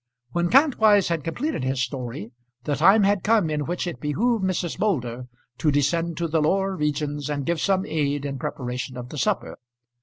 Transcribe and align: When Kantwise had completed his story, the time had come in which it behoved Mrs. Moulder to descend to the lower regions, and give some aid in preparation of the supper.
When 0.31 0.49
Kantwise 0.49 1.09
had 1.09 1.23
completed 1.23 1.63
his 1.63 1.79
story, 1.83 2.31
the 2.63 2.73
time 2.73 3.03
had 3.03 3.21
come 3.23 3.51
in 3.51 3.67
which 3.67 3.85
it 3.85 4.01
behoved 4.01 4.43
Mrs. 4.43 4.79
Moulder 4.79 5.27
to 5.59 5.69
descend 5.69 6.17
to 6.17 6.27
the 6.27 6.41
lower 6.41 6.75
regions, 6.75 7.29
and 7.29 7.45
give 7.45 7.61
some 7.61 7.85
aid 7.85 8.25
in 8.25 8.39
preparation 8.39 8.97
of 8.97 9.09
the 9.09 9.19
supper. 9.19 9.59